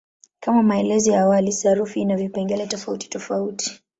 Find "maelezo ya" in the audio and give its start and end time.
0.63-1.21